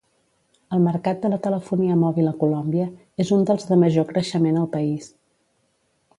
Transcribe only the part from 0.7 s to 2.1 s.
El mercat de la telefonia